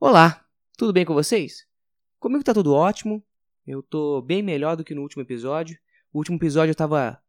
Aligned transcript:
Olá, 0.00 0.44
tudo 0.76 0.92
bem 0.92 1.04
com 1.04 1.12
vocês? 1.12 1.66
Comigo 2.20 2.44
tá 2.44 2.54
tudo 2.54 2.72
ótimo. 2.72 3.20
Eu 3.66 3.82
tô 3.82 4.22
bem 4.22 4.44
melhor 4.44 4.76
do 4.76 4.84
que 4.84 4.94
no 4.94 5.02
último 5.02 5.24
episódio. 5.24 5.76
O 6.12 6.18
último 6.18 6.36
episódio 6.36 6.70
eu 6.70 6.76
tava 6.76 7.20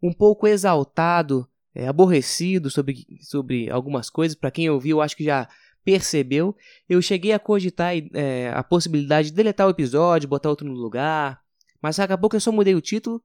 um 0.00 0.12
pouco 0.12 0.46
exaltado, 0.46 1.48
é, 1.74 1.88
aborrecido 1.88 2.70
sobre, 2.70 3.04
sobre 3.22 3.68
algumas 3.68 4.08
coisas. 4.08 4.36
Para 4.36 4.52
quem 4.52 4.70
ouviu, 4.70 5.00
acho 5.00 5.16
que 5.16 5.24
já 5.24 5.48
percebeu. 5.84 6.56
Eu 6.88 7.02
cheguei 7.02 7.32
a 7.32 7.40
cogitar 7.40 7.92
é, 8.14 8.52
a 8.54 8.62
possibilidade 8.62 9.30
de 9.30 9.34
deletar 9.34 9.66
o 9.66 9.70
episódio, 9.70 10.28
botar 10.28 10.48
outro 10.48 10.64
no 10.64 10.74
lugar. 10.74 11.42
Mas 11.82 11.96
daqui 11.96 12.12
a 12.12 12.18
pouco 12.18 12.36
eu 12.36 12.40
só 12.40 12.52
mudei 12.52 12.76
o 12.76 12.80
título. 12.80 13.20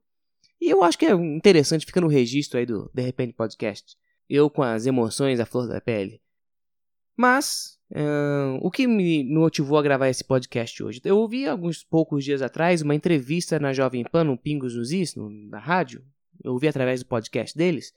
E 0.60 0.68
eu 0.68 0.82
acho 0.82 0.98
que 0.98 1.06
é 1.06 1.12
interessante, 1.12 1.86
fica 1.86 2.00
no 2.00 2.08
registro 2.08 2.58
aí 2.58 2.66
do 2.66 2.90
De 2.92 3.02
Repente 3.02 3.32
Podcast. 3.32 3.96
Eu 4.28 4.50
com 4.50 4.64
as 4.64 4.86
emoções 4.86 5.38
à 5.38 5.46
flor 5.46 5.68
da 5.68 5.80
pele. 5.80 6.20
Mas 7.18 7.78
Uh, 7.90 8.60
o 8.60 8.70
que 8.70 8.86
me 8.86 9.24
motivou 9.24 9.78
a 9.78 9.82
gravar 9.82 10.10
esse 10.10 10.22
podcast 10.22 10.82
hoje? 10.82 11.00
Eu 11.02 11.16
ouvi 11.16 11.48
alguns 11.48 11.82
poucos 11.82 12.22
dias 12.22 12.42
atrás 12.42 12.82
uma 12.82 12.94
entrevista 12.94 13.58
na 13.58 13.72
Jovem 13.72 14.04
Pan, 14.04 14.24
no 14.24 14.36
Pingos 14.36 14.74
nos 14.74 14.92
Is, 14.92 15.14
na 15.16 15.58
rádio. 15.58 16.04
Eu 16.44 16.52
ouvi 16.52 16.68
através 16.68 17.00
do 17.00 17.06
podcast 17.06 17.56
deles. 17.56 17.94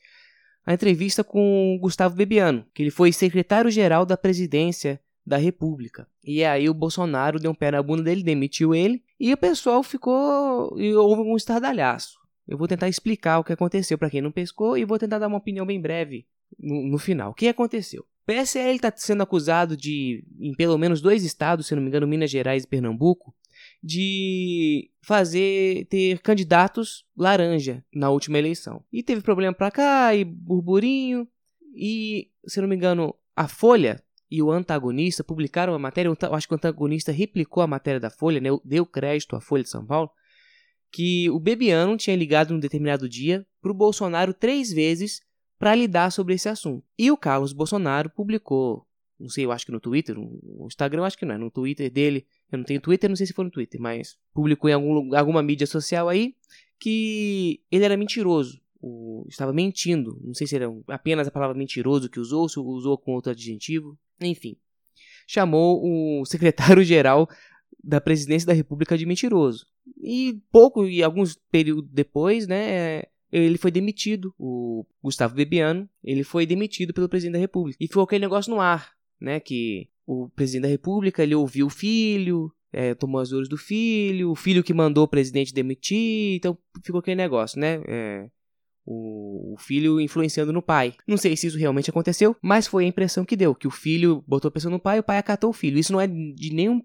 A 0.66 0.74
entrevista 0.74 1.24
com 1.24 1.76
o 1.76 1.80
Gustavo 1.80 2.16
Bebiano, 2.16 2.66
que 2.74 2.84
ele 2.84 2.92
foi 2.92 3.12
secretário-geral 3.12 4.06
da 4.06 4.16
presidência 4.16 5.00
da 5.26 5.38
República. 5.38 6.08
E 6.24 6.44
aí 6.44 6.70
o 6.70 6.74
Bolsonaro 6.74 7.40
deu 7.40 7.52
um 7.52 7.56
pé 7.56 7.72
na 7.72 7.84
bunda 7.84 8.04
dele, 8.04 8.24
demitiu 8.24 8.74
ele, 8.74 9.04
e 9.20 9.34
o 9.34 9.38
pessoal 9.38 9.84
ficou. 9.84 10.80
e 10.80 10.94
houve 10.96 11.22
um 11.22 11.36
estardalhaço. 11.36 12.18
Eu 12.48 12.58
vou 12.58 12.68
tentar 12.68 12.88
explicar 12.88 13.40
o 13.40 13.44
que 13.44 13.54
aconteceu 13.54 13.98
para 13.98 14.10
quem 14.10 14.22
não 14.22 14.32
pescou 14.32 14.78
e 14.78 14.86
vou 14.86 14.98
tentar 14.98 15.20
dar 15.20 15.28
uma 15.28 15.38
opinião 15.38 15.66
bem 15.66 15.82
breve 15.82 16.26
no, 16.58 16.88
no 16.88 16.98
final. 16.98 17.32
O 17.32 17.34
que 17.34 17.48
aconteceu? 17.48 18.06
PSL 18.26 18.76
está 18.76 18.92
sendo 18.96 19.24
acusado 19.24 19.76
de, 19.76 20.24
em 20.40 20.54
pelo 20.54 20.78
menos 20.78 21.02
dois 21.02 21.24
estados, 21.24 21.68
se 21.68 21.76
não 21.76 21.82
me 21.82 21.88
engano, 21.88 22.08
Minas 22.08 22.30
Gerais 22.30 22.64
e 22.64 22.68
Pernambuco, 22.68 23.34
de 23.84 24.92
fazer 25.02 25.86
ter 25.86 26.20
candidatos 26.20 27.06
laranja 27.18 27.84
na 27.94 28.10
última 28.10 28.38
eleição. 28.38 28.84
E 28.92 29.02
teve 29.02 29.22
problema 29.22 29.54
pra 29.54 29.72
cá 29.72 30.16
e 30.16 30.24
burburinho. 30.24 31.28
E, 31.76 32.30
se 32.46 32.62
não 32.62 32.68
me 32.68 32.76
engano, 32.76 33.16
a 33.36 33.48
Folha 33.48 34.04
e 34.30 34.42
o 34.42 34.52
antagonista 34.52 35.24
publicaram 35.24 35.74
a 35.74 35.80
matéria. 35.80 36.10
Eu 36.10 36.36
acho 36.36 36.48
que 36.48 36.54
o 36.54 36.56
antagonista 36.56 37.12
replicou 37.12 37.64
a 37.64 37.68
matéria 37.68 38.00
da 38.00 38.10
Folha, 38.10 38.40
né, 38.40 38.50
deu 38.64 38.86
crédito 38.86 39.36
à 39.36 39.42
Folha 39.42 39.64
de 39.64 39.70
São 39.70 39.86
Paulo, 39.86 40.10
que 40.92 41.30
o 41.30 41.40
Bebiano 41.40 41.98
tinha 41.98 42.16
ligado 42.16 42.54
num 42.54 42.60
determinado 42.60 43.10
dia 43.10 43.46
para 43.62 43.72
o 43.72 43.76
Bolsonaro 43.76 44.34
três 44.34 44.72
vezes 44.72 45.22
para 45.62 45.76
lidar 45.76 46.12
sobre 46.12 46.34
esse 46.34 46.50
assunto. 46.50 46.84
E 46.98 47.12
o 47.12 47.16
Carlos 47.16 47.54
Bolsonaro 47.54 48.10
publicou, 48.10 48.84
não 49.20 49.30
sei, 49.30 49.46
eu 49.46 49.52
acho 49.52 49.64
que 49.64 49.72
no 49.72 49.80
Twitter, 49.80 50.16
no 50.16 50.66
Instagram, 50.66 51.04
acho 51.04 51.16
que 51.16 51.24
não 51.24 51.36
é, 51.36 51.38
no 51.38 51.52
Twitter 51.52 51.92
dele, 51.92 52.26
eu 52.52 52.58
não 52.58 52.66
tenho 52.66 52.82
Twitter, 52.82 53.08
não 53.08 53.16
sei 53.16 53.28
se 53.28 53.34
foi 53.34 53.46
no 53.46 53.52
Twitter, 53.52 53.80
mas 53.80 54.18
publicou 54.34 54.68
em 54.72 54.74
algum, 54.74 55.16
alguma 55.16 55.44
mídia 55.44 55.68
social 55.68 56.10
aí 56.10 56.34
que 56.80 57.62
ele 57.72 57.86
era 57.86 57.96
mentiroso, 57.96 58.60
o, 58.82 59.24
estava 59.30 59.54
mentindo, 59.54 60.20
não 60.24 60.34
sei 60.34 60.48
se 60.48 60.56
era 60.56 60.66
apenas 60.88 61.28
a 61.28 61.32
palavra 61.32 61.56
mentiroso 61.56 62.10
que 62.10 62.20
usou, 62.20 62.50
se 62.50 62.60
usou 62.60 62.98
com 62.98 63.12
outro 63.12 63.32
adjetivo, 63.32 63.96
enfim. 64.20 64.58
Chamou 65.28 65.80
o 65.84 66.26
secretário-geral 66.26 67.30
da 67.84 68.02
presidência 68.02 68.48
da 68.48 68.54
República 68.54 68.98
de 68.98 69.06
mentiroso. 69.06 69.68
E 70.02 70.42
pouco, 70.52 70.88
e 70.88 71.04
alguns 71.04 71.36
períodos 71.52 71.92
depois, 71.92 72.48
né, 72.48 73.04
ele 73.32 73.58
foi 73.58 73.72
demitido, 73.72 74.34
o 74.38 74.86
Gustavo 75.02 75.36
Bebiano, 75.36 75.90
ele 76.04 76.24
foi 76.24 76.46
demitido 76.46 76.94
pelo 76.94 77.08
presidente 77.08 77.34
da 77.34 77.40
República. 77.40 77.78
E 77.80 77.88
ficou 77.88 78.04
aquele 78.04 78.26
negócio 78.26 78.54
no 78.54 78.60
ar, 78.60 78.92
né, 79.20 79.40
que 79.40 79.88
o 80.06 80.30
presidente 80.30 80.64
da 80.64 80.68
República, 80.68 81.24
ele 81.24 81.34
ouviu 81.34 81.68
o 81.68 81.70
filho, 81.70 82.54
é, 82.74 82.94
tomou 82.94 83.22
as 83.22 83.30
dores 83.30 83.48
do 83.48 83.58
filho, 83.58 84.32
o 84.32 84.36
filho 84.36 84.64
que 84.64 84.74
mandou 84.74 85.06
o 85.06 85.08
presidente 85.08 85.54
demitir, 85.54 86.36
então 86.36 86.58
ficou 86.84 87.00
aquele 87.00 87.16
negócio, 87.16 87.60
né, 87.60 87.82
é, 87.88 88.30
o, 88.86 89.54
o, 89.54 89.58
filho 89.58 90.02
influenciando 90.02 90.52
no 90.52 90.62
pai. 90.62 90.96
Não 91.08 91.18
sei 91.18 91.38
se 91.38 91.48
isso 91.48 91.58
realmente 91.58 91.90
aconteceu, 91.90 92.36
mas 92.42 92.68
foi 92.68 92.84
a 92.84 92.88
impressão 92.88 93.24
que 93.24 93.38
deu, 93.38 93.56
que 93.56 93.68
o 93.68 93.72
filho 93.72 94.24
botou 94.28 94.52
pressão 94.52 94.72
no 94.72 94.80
pai 94.80 94.98
e 94.98 95.00
o 95.00 95.04
pai 95.04 95.18
acatou 95.18 95.52
o 95.52 95.54
filho. 95.54 95.78
Isso 95.78 95.94
não 95.94 96.02
é 96.02 96.08
de 96.08 96.54
nenhum, 96.54 96.82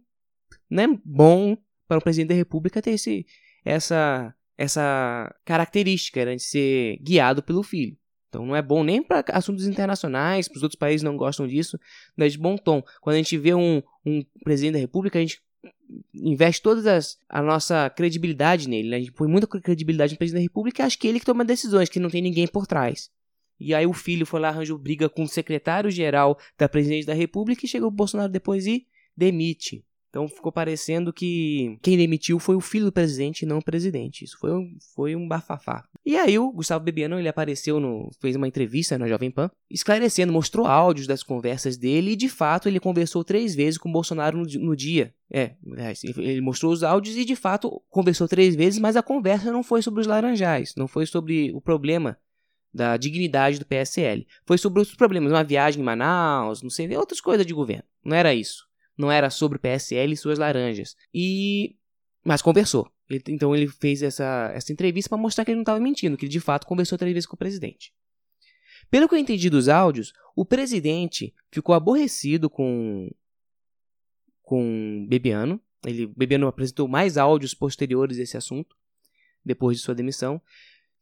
não 0.70 0.82
é 0.82 1.00
bom 1.04 1.56
para 1.88 1.98
o 1.98 2.02
presidente 2.02 2.28
da 2.28 2.34
República 2.34 2.82
ter 2.82 2.92
esse, 2.92 3.26
essa 3.64 4.34
essa 4.56 5.34
característica 5.44 6.24
né, 6.24 6.36
de 6.36 6.42
ser 6.42 6.98
guiado 6.98 7.42
pelo 7.42 7.62
filho. 7.62 7.96
Então 8.28 8.44
não 8.44 8.56
é 8.56 8.62
bom 8.62 8.82
nem 8.82 9.02
para 9.02 9.24
assuntos 9.32 9.66
internacionais, 9.66 10.48
para 10.48 10.56
os 10.56 10.62
outros 10.62 10.78
países 10.78 11.02
não 11.02 11.16
gostam 11.16 11.46
disso, 11.46 11.78
não 12.16 12.26
é 12.26 12.28
de 12.28 12.38
bom 12.38 12.56
tom. 12.56 12.82
Quando 13.00 13.14
a 13.14 13.18
gente 13.18 13.36
vê 13.38 13.54
um, 13.54 13.82
um 14.04 14.24
presidente 14.44 14.74
da 14.74 14.78
república, 14.78 15.18
a 15.18 15.22
gente 15.22 15.40
investe 16.14 16.60
toda 16.62 16.98
a 17.28 17.42
nossa 17.42 17.88
credibilidade 17.90 18.68
nele. 18.68 18.90
Né? 18.90 18.96
A 18.96 19.00
gente 19.00 19.12
põe 19.12 19.28
muita 19.28 19.46
credibilidade 19.46 20.12
no 20.12 20.18
presidente 20.18 20.42
da 20.42 20.48
república 20.48 20.86
e 20.86 20.90
que 20.90 21.06
ele 21.06 21.20
que 21.20 21.26
toma 21.26 21.44
decisões, 21.44 21.88
que 21.88 22.00
não 22.00 22.10
tem 22.10 22.22
ninguém 22.22 22.46
por 22.46 22.66
trás. 22.66 23.10
E 23.58 23.74
aí 23.74 23.86
o 23.86 23.92
filho 23.92 24.26
foi 24.26 24.40
lá, 24.40 24.48
arranjou 24.48 24.76
briga 24.76 25.08
com 25.08 25.22
o 25.22 25.28
secretário-geral 25.28 26.38
da 26.58 26.68
presidente 26.68 27.06
da 27.06 27.14
república 27.14 27.64
e 27.64 27.68
chegou 27.68 27.88
o 27.88 27.92
Bolsonaro 27.92 28.30
depois 28.30 28.66
e 28.66 28.86
demite. 29.16 29.84
Então 30.08 30.28
ficou 30.28 30.50
parecendo 30.50 31.12
que 31.12 31.78
quem 31.82 31.96
demitiu 31.96 32.38
foi 32.38 32.56
o 32.56 32.60
filho 32.60 32.86
do 32.86 32.92
presidente 32.92 33.42
e 33.42 33.46
não 33.46 33.58
o 33.58 33.64
presidente. 33.64 34.24
Isso 34.24 34.38
foi 34.38 34.52
um, 34.52 34.76
foi 34.94 35.14
um 35.14 35.28
bafafá. 35.28 35.84
E 36.04 36.16
aí 36.16 36.38
o 36.38 36.50
Gustavo 36.50 36.84
Bebiano 36.84 37.18
ele 37.18 37.28
apareceu 37.28 37.78
no 37.78 38.10
fez 38.20 38.34
uma 38.36 38.48
entrevista 38.48 38.96
na 38.96 39.08
Jovem 39.08 39.30
Pan, 39.30 39.50
esclarecendo, 39.70 40.32
mostrou 40.32 40.66
áudios 40.66 41.06
das 41.06 41.22
conversas 41.22 41.76
dele 41.76 42.12
e 42.12 42.16
de 42.16 42.28
fato 42.28 42.68
ele 42.68 42.80
conversou 42.80 43.22
três 43.22 43.54
vezes 43.54 43.78
com 43.78 43.88
o 43.88 43.92
Bolsonaro 43.92 44.38
no, 44.38 44.44
no 44.44 44.76
dia. 44.76 45.12
É, 45.30 45.56
ele 46.16 46.40
mostrou 46.40 46.72
os 46.72 46.82
áudios 46.82 47.16
e 47.16 47.24
de 47.24 47.36
fato 47.36 47.82
conversou 47.90 48.28
três 48.28 48.54
vezes, 48.54 48.78
mas 48.78 48.96
a 48.96 49.02
conversa 49.02 49.52
não 49.52 49.62
foi 49.62 49.82
sobre 49.82 50.00
os 50.00 50.06
laranjais, 50.06 50.74
não 50.76 50.86
foi 50.86 51.04
sobre 51.04 51.52
o 51.52 51.60
problema 51.60 52.16
da 52.72 52.96
dignidade 52.96 53.58
do 53.58 53.66
PSL. 53.66 54.26
Foi 54.46 54.56
sobre 54.56 54.78
outros 54.78 54.96
problemas, 54.96 55.32
uma 55.32 55.42
viagem 55.42 55.80
em 55.80 55.84
Manaus, 55.84 56.62
não 56.62 56.70
sei, 56.70 56.94
outras 56.96 57.20
coisas 57.20 57.44
de 57.44 57.52
governo. 57.52 57.84
Não 58.04 58.16
era 58.16 58.34
isso 58.34 58.66
não 58.96 59.10
era 59.10 59.30
sobre 59.30 59.58
PSL 59.58 60.12
e 60.12 60.16
suas 60.16 60.38
laranjas. 60.38 60.96
E 61.12 61.76
mas 62.24 62.42
conversou. 62.42 62.90
Então 63.28 63.54
ele 63.54 63.68
fez 63.68 64.02
essa, 64.02 64.50
essa 64.52 64.72
entrevista 64.72 65.08
para 65.08 65.18
mostrar 65.18 65.44
que 65.44 65.52
ele 65.52 65.56
não 65.56 65.62
estava 65.62 65.78
mentindo, 65.78 66.16
que 66.16 66.24
ele 66.24 66.32
de 66.32 66.40
fato 66.40 66.66
conversou 66.66 66.98
três 66.98 67.14
vezes 67.14 67.26
com 67.26 67.36
o 67.36 67.38
presidente. 67.38 67.92
Pelo 68.90 69.08
que 69.08 69.14
eu 69.14 69.18
entendi 69.18 69.48
dos 69.48 69.68
áudios, 69.68 70.12
o 70.34 70.44
presidente 70.44 71.32
ficou 71.50 71.74
aborrecido 71.74 72.50
com 72.50 73.08
com 74.42 75.06
Bebiano. 75.08 75.60
Ele 75.84 76.06
Bebiano 76.06 76.48
apresentou 76.48 76.88
mais 76.88 77.16
áudios 77.16 77.54
posteriores 77.54 78.16
desse 78.16 78.36
assunto 78.36 78.76
depois 79.44 79.76
de 79.76 79.84
sua 79.84 79.94
demissão, 79.94 80.42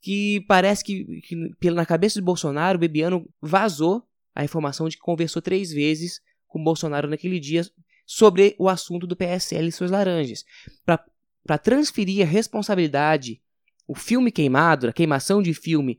que 0.03 0.43
parece 0.47 0.84
que, 0.84 1.22
que 1.22 1.71
na 1.71 1.87
cabeça 1.87 2.16
de 2.16 2.25
Bolsonaro, 2.25 2.78
Bebiano 2.78 3.26
vazou 3.41 4.06
a 4.34 4.44
informação 4.44 4.87
de 4.87 4.97
que 4.97 5.03
conversou 5.03 5.41
três 5.41 5.72
vezes 5.72 6.21
com 6.55 6.63
Bolsonaro 6.63 7.11
naquele 7.11 7.41
dia 7.41 7.69
sobre 8.07 8.55
o 8.61 8.69
assunto 8.69 9.09
do 9.09 9.17
PSL 9.17 9.67
e 9.67 9.73
suas 9.73 9.91
laranjas, 9.91 10.45
para 10.85 11.59
transferir 11.59 12.25
a 12.25 12.31
responsabilidade, 12.31 13.43
o 13.89 13.95
filme 13.95 14.31
queimado, 14.31 14.89
a 14.89 14.93
queimação 14.93 15.43
de 15.43 15.53
filme 15.53 15.99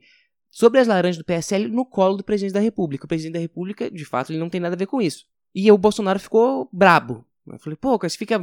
sobre 0.50 0.80
as 0.80 0.88
laranjas 0.88 1.18
do 1.18 1.24
PSL 1.24 1.68
no 1.68 1.84
colo 1.84 2.16
do 2.16 2.24
presidente 2.24 2.54
da 2.54 2.60
República. 2.60 3.04
O 3.04 3.08
presidente 3.08 3.34
da 3.34 3.38
República, 3.38 3.90
de 3.90 4.04
fato, 4.06 4.32
ele 4.32 4.38
não 4.38 4.48
tem 4.48 4.60
nada 4.60 4.74
a 4.74 4.78
ver 4.78 4.86
com 4.86 5.02
isso. 5.02 5.26
E 5.54 5.70
o 5.70 5.76
Bolsonaro 5.76 6.18
ficou 6.18 6.70
brabo. 6.72 7.26
Eu 7.46 7.58
falei, 7.58 7.76
pô, 7.76 7.98
você 7.98 8.16
fica 8.16 8.40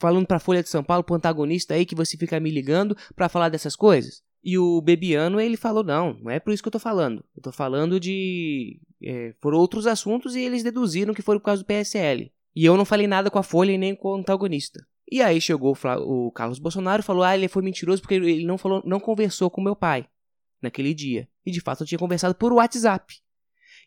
falando 0.00 0.26
pra 0.26 0.38
Folha 0.38 0.62
de 0.62 0.70
São 0.70 0.82
Paulo, 0.82 1.04
pro 1.04 1.14
antagonista 1.14 1.74
aí, 1.74 1.84
que 1.84 1.94
você 1.94 2.16
fica 2.16 2.40
me 2.40 2.50
ligando 2.50 2.96
para 3.14 3.28
falar 3.28 3.50
dessas 3.50 3.76
coisas? 3.76 4.22
E 4.42 4.56
o 4.56 4.80
Bebiano, 4.80 5.38
ele 5.38 5.56
falou, 5.56 5.84
não, 5.84 6.14
não 6.14 6.30
é 6.30 6.40
por 6.40 6.52
isso 6.54 6.62
que 6.62 6.68
eu 6.68 6.72
tô 6.72 6.78
falando. 6.78 7.22
Eu 7.36 7.42
tô 7.42 7.52
falando 7.52 8.00
de... 8.00 8.80
É, 9.02 9.34
por 9.40 9.52
outros 9.52 9.86
assuntos 9.86 10.34
e 10.34 10.40
eles 10.40 10.62
deduziram 10.62 11.12
que 11.12 11.22
foi 11.22 11.38
por 11.38 11.44
causa 11.44 11.62
do 11.62 11.66
PSL. 11.66 12.32
E 12.54 12.64
eu 12.64 12.76
não 12.76 12.84
falei 12.84 13.06
nada 13.06 13.30
com 13.30 13.38
a 13.38 13.42
Folha 13.42 13.72
e 13.72 13.78
nem 13.78 13.94
com 13.94 14.08
o 14.08 14.14
antagonista. 14.16 14.86
E 15.10 15.22
aí 15.22 15.40
chegou 15.40 15.76
o 16.00 16.32
Carlos 16.32 16.58
Bolsonaro 16.58 17.00
e 17.00 17.04
falou: 17.04 17.22
ah, 17.22 17.36
ele 17.36 17.48
foi 17.48 17.62
mentiroso 17.62 18.00
porque 18.02 18.14
ele 18.14 18.44
não, 18.44 18.58
falou, 18.58 18.82
não 18.84 18.98
conversou 18.98 19.50
com 19.50 19.60
meu 19.60 19.76
pai 19.76 20.06
naquele 20.60 20.94
dia. 20.94 21.28
E 21.44 21.50
de 21.50 21.60
fato 21.60 21.82
eu 21.82 21.86
tinha 21.86 21.98
conversado 21.98 22.34
por 22.34 22.52
WhatsApp. 22.52 23.18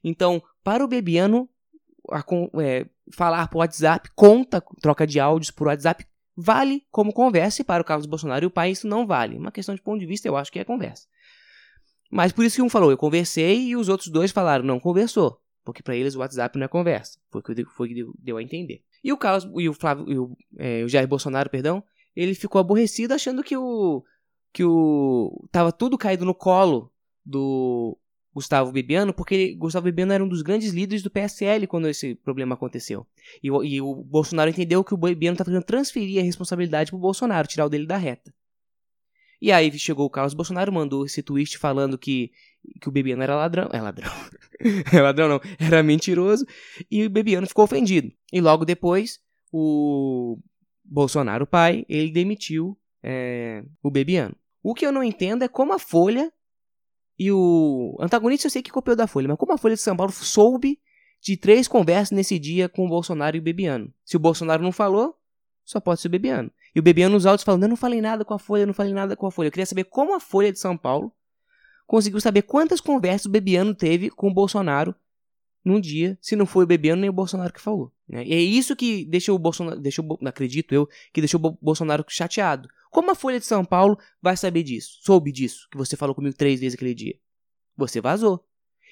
Então, 0.04 0.42
para 0.64 0.84
o 0.84 0.88
Bebiano, 0.88 1.50
a, 2.10 2.24
é, 2.62 2.86
falar 3.14 3.48
por 3.50 3.60
WhatsApp, 3.60 4.10
conta 4.16 4.64
troca 4.82 5.06
de 5.06 5.20
áudios 5.20 5.52
por 5.52 5.68
WhatsApp, 5.68 6.06
vale 6.36 6.86
como 6.90 7.12
conversa, 7.12 7.62
e 7.62 7.66
para 7.66 7.82
o 7.82 7.86
Carlos 7.86 8.06
Bolsonaro 8.06 8.46
e 8.46 8.48
o 8.48 8.52
pai 8.52 8.72
isso 8.72 8.88
não 8.88 9.06
vale. 9.06 9.38
Uma 9.38 9.52
questão 9.52 9.76
de 9.76 9.82
ponto 9.82 10.00
de 10.00 10.06
vista, 10.06 10.28
eu 10.28 10.38
acho 10.38 10.52
que 10.52 10.60
é 10.60 10.64
conversa. 10.64 11.08
Mas 12.10 12.32
por 12.32 12.44
isso 12.44 12.56
que 12.56 12.62
um 12.62 12.70
falou, 12.70 12.92
eu 12.92 12.98
conversei, 12.98 13.68
e 13.68 13.76
os 13.76 13.88
outros 13.88 14.10
dois 14.10 14.32
falaram, 14.32 14.66
não 14.66 14.80
conversou. 14.80 15.40
Porque 15.64 15.84
para 15.84 15.96
eles 15.96 16.16
o 16.16 16.20
WhatsApp 16.20 16.58
não 16.58 16.66
é 16.66 16.68
conversa. 16.68 17.20
Foi 17.30 17.42
o 17.42 17.44
que 17.44 17.66
foi 17.66 17.90
que 17.90 18.06
deu 18.18 18.38
a 18.38 18.44
entender. 18.44 18.84
E 19.04 19.14
o 19.14 19.18
Carlos, 19.18 19.50
e 19.56 19.70
o 19.70 19.74
Flávio, 19.74 20.10
e 20.10 20.18
o, 20.18 20.38
é, 20.58 20.84
o 20.84 20.90
Jair 20.90 21.08
Bolsonaro, 21.08 21.50
perdão, 21.50 21.84
ele 22.16 22.34
ficou 22.34 22.60
aborrecido 22.60 23.14
achando 23.14 23.44
que 23.44 23.56
o 23.56 24.04
que 24.52 24.64
o 24.64 25.48
tava 25.52 25.72
tudo 25.72 25.98
caído 25.98 26.26
no 26.26 26.34
colo 26.34 26.92
do 27.24 27.96
Gustavo 28.34 28.72
Bebiano, 28.72 29.14
porque 29.14 29.54
Gustavo 29.56 29.86
Bebiano 29.86 30.14
era 30.14 30.24
um 30.24 30.28
dos 30.28 30.42
grandes 30.42 30.72
líderes 30.72 31.04
do 31.04 31.12
PSL 31.12 31.68
quando 31.68 31.88
esse 31.88 32.16
problema 32.16 32.56
aconteceu. 32.56 33.06
E, 33.44 33.48
e 33.48 33.82
o 33.82 33.96
Bolsonaro 33.96 34.50
entendeu 34.50 34.84
que 34.84 34.94
o 34.94 34.98
Bebiano 34.98 35.36
estava 35.36 35.50
querendo 35.50 35.66
transferir 35.66 36.20
a 36.22 36.26
responsabilidade 36.26 36.90
para 36.90 36.98
o 36.98 37.02
Bolsonaro, 37.02 37.48
tirar 37.48 37.66
o 37.66 37.70
dele 37.70 37.86
da 37.86 37.98
reta. 37.98 38.34
E 39.42 39.52
aí 39.52 39.72
chegou 39.80 40.06
o 40.06 40.10
Carlos 40.10 40.34
Bolsonaro, 40.34 40.72
mandou 40.72 41.06
esse 41.06 41.24
tweet 41.24 41.58
falando 41.58 41.98
que, 41.98 42.32
que 42.82 42.90
o 42.90 42.92
Bebiano 42.92 43.24
era 43.24 43.36
ladrão. 43.36 43.70
É 43.72 43.82
ladrão. 43.82 44.12
é 44.92 45.02
ladrão 45.02 45.30
não. 45.30 45.42
Era 45.58 45.82
mentiroso. 45.82 46.46
E 46.92 47.06
o 47.06 47.10
Bebiano 47.10 47.48
ficou 47.48 47.64
ofendido. 47.64 48.12
E 48.34 48.42
logo 48.42 48.66
depois, 48.66 49.20
o 49.52 50.38
Bolsonaro, 50.84 51.48
pai, 51.48 51.86
ele 51.88 52.12
demitiu 52.12 52.78
é, 53.02 53.64
o 53.82 53.90
Bebiano. 53.90 54.36
O 54.62 54.74
que 54.74 54.86
eu 54.86 54.92
não 54.92 55.04
entendo 55.04 55.44
é 55.44 55.48
como 55.48 55.74
a 55.74 55.80
Folha 55.80 56.32
e 57.18 57.32
o 57.32 57.98
antagonista 58.00 58.48
eu 58.48 58.52
sei 58.52 58.62
que 58.62 58.72
copiou 58.72 58.96
da 58.96 59.06
Folha, 59.06 59.28
mas 59.28 59.38
como 59.38 59.52
a 59.52 59.58
Folha 59.58 59.76
de 59.76 59.82
São 59.82 59.96
Paulo 59.96 60.12
soube 60.12 60.80
de 61.22 61.36
três 61.36 61.68
conversas 61.68 62.12
nesse 62.12 62.40
dia 62.40 62.70
com 62.70 62.86
o 62.86 62.90
Bolsonaro 62.90 63.36
e 63.36 63.40
o 63.40 63.44
Bebiano. 63.44 63.94
Se 64.06 64.16
o 64.16 64.20
Bolsonaro 64.20 64.64
não 64.64 64.72
falou, 64.72 65.16
só 65.66 65.82
pode 65.82 66.00
ser 66.00 66.08
o 66.08 66.12
Bebiano. 66.12 66.50
E 66.76 66.80
o 66.80 66.84
Bebiano 66.84 67.16
nos 67.16 67.26
autos 67.26 67.44
falando, 67.44 67.64
eu 67.64 67.70
não 67.70 67.76
falei 67.76 68.02
nada 68.02 68.24
com 68.24 68.34
a 68.34 68.40
Folha, 68.40 68.62
eu 68.62 68.68
não 68.68 68.74
falei 68.74 68.94
nada 68.94 69.16
com 69.16 69.26
a 69.26 69.32
Folha. 69.32 69.48
Eu 69.48 69.52
queria 69.52 69.66
saber 69.66 69.86
como 69.86 70.16
a 70.16 70.20
Folha 70.20 70.52
de 70.52 70.60
São 70.60 70.78
Paulo 70.78 71.12
conseguiu 71.88 72.22
saber 72.22 72.44
quantas 72.44 72.80
conversas 72.80 73.26
o 73.26 73.30
Bebiano 73.30 73.74
teve 73.74 74.10
com 74.10 74.28
o 74.28 74.34
Bolsonaro 74.34 74.94
num 75.66 75.80
dia, 75.80 76.18
se 76.22 76.36
não 76.36 76.46
foi 76.46 76.64
o 76.64 76.68
Bebiano 76.68 77.02
nem 77.02 77.10
o 77.10 77.14
Bolsonaro 77.14 77.52
que 77.52 77.60
falou. 77.60 77.92
Né? 78.08 78.26
E 78.26 78.34
é 78.34 78.40
isso 78.40 78.76
que 78.76 79.06
deixou 79.06 79.36
o 79.36 79.40
Bolsonaro, 79.40 79.80
deixou, 79.80 80.18
acredito 80.26 80.74
eu, 80.74 80.88
que 81.14 81.22
deixou 81.22 81.40
o 81.44 81.58
Bolsonaro 81.62 82.06
chateado. 82.08 82.70
Como 82.90 83.12
a 83.12 83.16
Folha 83.16 83.40
de 83.40 83.46
São 83.46 83.64
Paulo 83.66 83.98
vai 84.22 84.38
saber 84.38 84.64
disso? 84.64 85.00
Soube 85.02 85.32
disso, 85.32 85.68
que 85.72 85.78
você 85.78 85.96
falou 85.96 86.16
comigo 86.16 86.36
três 86.36 86.60
vezes 86.60 86.76
aquele 86.76 86.94
dia. 86.94 87.16
Você 87.76 88.02
vazou. 88.02 88.44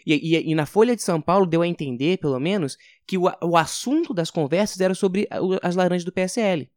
E, 0.06 0.14
e, 0.36 0.52
e 0.52 0.56
na 0.56 0.66
Folha 0.66 0.96
de 0.96 1.02
São 1.02 1.20
Paulo 1.20 1.46
deu 1.46 1.62
a 1.62 1.68
entender, 1.68 2.18
pelo 2.18 2.40
menos, 2.40 2.78
que 3.06 3.18
o, 3.18 3.24
o 3.42 3.58
assunto 3.58 4.14
das 4.14 4.30
conversas 4.30 4.80
era 4.80 4.94
sobre 4.94 5.28
as 5.62 5.76
laranjas 5.76 6.06
do 6.06 6.12
PSL. 6.12 6.70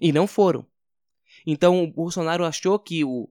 E 0.00 0.12
não 0.12 0.26
foram. 0.26 0.66
Então 1.46 1.82
o 1.82 1.86
Bolsonaro 1.92 2.44
achou 2.44 2.78
que 2.78 3.04
o 3.04 3.28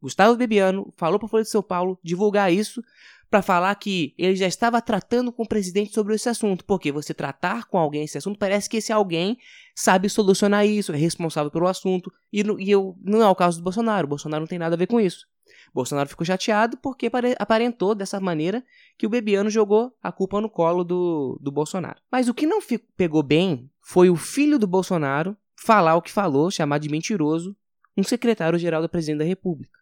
Gustavo 0.00 0.36
Bebiano 0.36 0.92
falou 0.96 1.18
para 1.18 1.26
a 1.26 1.28
Folha 1.28 1.44
de 1.44 1.50
São 1.50 1.62
Paulo 1.62 1.98
divulgar 2.02 2.52
isso 2.52 2.82
para 3.30 3.42
falar 3.42 3.72
que 3.76 4.12
ele 4.18 4.34
já 4.34 4.46
estava 4.46 4.82
tratando 4.82 5.32
com 5.32 5.44
o 5.44 5.48
presidente 5.48 5.94
sobre 5.94 6.14
esse 6.14 6.28
assunto. 6.28 6.64
Porque 6.64 6.90
você 6.90 7.14
tratar 7.14 7.66
com 7.66 7.78
alguém 7.78 8.02
esse 8.02 8.18
assunto, 8.18 8.38
parece 8.38 8.68
que 8.68 8.78
esse 8.78 8.92
alguém 8.92 9.38
sabe 9.74 10.08
solucionar 10.08 10.66
isso, 10.66 10.92
é 10.92 10.96
responsável 10.96 11.50
pelo 11.50 11.68
assunto. 11.68 12.12
E, 12.32 12.42
e 12.58 12.70
eu, 12.70 12.96
não 13.00 13.22
é 13.22 13.28
o 13.28 13.34
caso 13.34 13.58
do 13.58 13.64
Bolsonaro. 13.64 14.06
O 14.06 14.08
Bolsonaro 14.08 14.40
não 14.40 14.48
tem 14.48 14.58
nada 14.58 14.74
a 14.74 14.78
ver 14.78 14.88
com 14.88 15.00
isso. 15.00 15.26
O 15.68 15.74
Bolsonaro 15.74 16.08
ficou 16.08 16.26
chateado 16.26 16.76
porque 16.78 17.10
aparentou 17.38 17.94
dessa 17.94 18.18
maneira 18.18 18.64
que 18.98 19.06
o 19.06 19.10
Bebiano 19.10 19.48
jogou 19.48 19.92
a 20.02 20.10
culpa 20.10 20.40
no 20.40 20.50
colo 20.50 20.82
do, 20.82 21.38
do 21.40 21.52
Bolsonaro. 21.52 22.00
Mas 22.10 22.28
o 22.28 22.34
que 22.34 22.46
não 22.46 22.58
pegou 22.96 23.22
bem 23.22 23.70
foi 23.80 24.10
o 24.10 24.16
filho 24.16 24.58
do 24.58 24.66
Bolsonaro 24.66 25.36
falar 25.60 25.94
o 25.94 26.02
que 26.02 26.10
falou, 26.10 26.50
chamar 26.50 26.78
de 26.78 26.88
mentiroso 26.88 27.54
um 27.96 28.02
secretário-geral 28.02 28.80
da 28.80 28.88
presidente 28.88 29.18
da 29.18 29.24
República. 29.24 29.78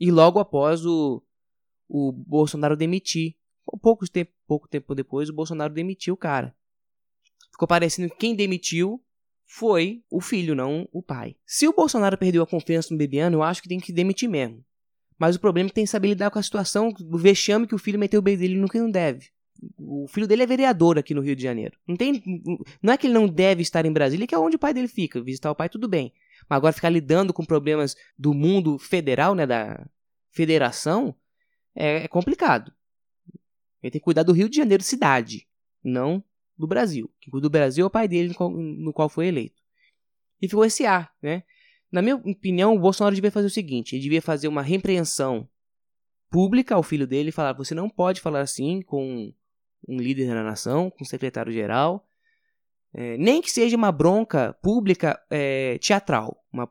E 0.00 0.10
logo 0.10 0.40
após 0.40 0.84
o, 0.84 1.22
o 1.88 2.12
Bolsonaro 2.12 2.76
demitir. 2.76 3.36
Pouco 3.80 4.08
tempo, 4.08 4.32
pouco 4.46 4.68
tempo 4.68 4.94
depois, 4.94 5.28
o 5.28 5.32
Bolsonaro 5.32 5.72
demitiu 5.72 6.14
o 6.14 6.16
cara. 6.16 6.54
Ficou 7.50 7.66
parecendo 7.66 8.10
que 8.10 8.16
quem 8.16 8.34
demitiu 8.34 9.02
foi 9.44 10.02
o 10.10 10.20
filho, 10.20 10.54
não 10.54 10.88
o 10.92 11.02
pai. 11.02 11.36
Se 11.46 11.66
o 11.68 11.72
Bolsonaro 11.72 12.18
perdeu 12.18 12.42
a 12.42 12.46
confiança 12.46 12.88
no 12.92 12.98
Bebiano, 12.98 13.36
eu 13.36 13.42
acho 13.42 13.62
que 13.62 13.68
tem 13.68 13.78
que 13.78 13.92
demitir 13.92 14.28
mesmo. 14.28 14.64
Mas 15.18 15.36
o 15.36 15.40
problema 15.40 15.68
é 15.68 15.70
que 15.70 15.74
tem 15.74 15.84
que 15.84 15.90
saber 15.90 16.08
lidar 16.08 16.30
com 16.30 16.38
a 16.38 16.42
situação 16.42 16.92
do 16.92 17.18
vexame 17.18 17.66
que 17.66 17.74
o 17.74 17.78
filho 17.78 17.98
meteu 17.98 18.18
o 18.18 18.22
beijo 18.22 18.40
dele 18.40 18.56
no 18.56 18.68
que 18.68 18.78
não 18.78 18.90
deve. 18.90 19.30
O 19.78 20.06
filho 20.08 20.26
dele 20.26 20.42
é 20.42 20.46
vereador 20.46 20.98
aqui 20.98 21.14
no 21.14 21.20
Rio 21.20 21.36
de 21.36 21.42
Janeiro. 21.42 21.76
Não, 21.86 21.96
tem, 21.96 22.22
não 22.82 22.92
é 22.92 22.96
que 22.96 23.06
ele 23.06 23.14
não 23.14 23.28
deve 23.28 23.62
estar 23.62 23.84
em 23.86 23.92
Brasília, 23.92 24.26
que 24.26 24.34
é 24.34 24.38
onde 24.38 24.56
o 24.56 24.58
pai 24.58 24.74
dele 24.74 24.88
fica. 24.88 25.22
Visitar 25.22 25.50
o 25.50 25.54
pai, 25.54 25.68
tudo 25.68 25.88
bem. 25.88 26.12
Mas 26.48 26.56
agora 26.56 26.72
ficar 26.72 26.90
lidando 26.90 27.32
com 27.32 27.44
problemas 27.44 27.96
do 28.18 28.32
mundo 28.34 28.78
federal, 28.78 29.34
né, 29.34 29.46
da 29.46 29.86
federação, 30.30 31.14
é, 31.74 32.04
é 32.04 32.08
complicado. 32.08 32.72
Ele 33.82 33.90
tem 33.90 34.00
que 34.00 34.04
cuidar 34.04 34.22
do 34.22 34.32
Rio 34.32 34.48
de 34.48 34.56
Janeiro 34.56 34.82
cidade, 34.82 35.46
não 35.82 36.22
do 36.56 36.66
Brasil. 36.66 37.10
Quem 37.20 37.30
cuida 37.30 37.48
do 37.48 37.50
Brasil 37.50 37.84
é 37.84 37.86
o 37.86 37.90
pai 37.90 38.08
dele, 38.08 38.34
no 38.38 38.92
qual, 38.92 39.08
foi 39.08 39.28
eleito. 39.28 39.62
E 40.40 40.48
ficou 40.48 40.64
esse 40.64 40.84
ar, 40.84 41.12
né? 41.22 41.42
Na 41.90 42.02
minha 42.02 42.16
opinião, 42.16 42.74
o 42.74 42.78
Bolsonaro 42.78 43.14
devia 43.14 43.30
fazer 43.30 43.46
o 43.46 43.50
seguinte: 43.50 43.94
ele 43.94 44.02
devia 44.02 44.20
fazer 44.20 44.48
uma 44.48 44.62
repreensão 44.62 45.48
pública 46.30 46.74
ao 46.74 46.82
filho 46.82 47.06
dele 47.06 47.28
e 47.28 47.32
falar: 47.32 47.52
você 47.52 47.74
não 47.74 47.88
pode 47.88 48.20
falar 48.20 48.40
assim 48.40 48.82
com 48.82 49.32
um 49.86 49.98
líder 49.98 50.28
da 50.28 50.42
nação, 50.42 50.90
com 50.90 51.04
um 51.04 51.06
secretário-geral, 51.06 52.06
é, 52.94 53.16
nem 53.18 53.42
que 53.42 53.50
seja 53.50 53.76
uma 53.76 53.92
bronca 53.92 54.54
pública 54.62 55.20
é, 55.30 55.78
teatral, 55.78 56.42
uma, 56.52 56.70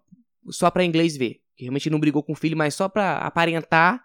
só 0.50 0.72
para 0.72 0.84
inglês 0.84 1.16
ver, 1.16 1.42
que 1.56 1.64
realmente 1.64 1.90
não 1.90 2.00
brigou 2.00 2.24
com 2.24 2.34
o 2.34 2.36
filho, 2.36 2.58
mas 2.58 2.74
só 2.74 2.90
para 2.90 3.18
aparentar 3.20 4.04